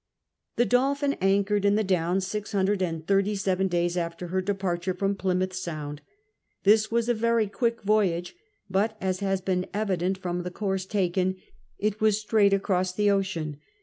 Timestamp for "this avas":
6.63-7.07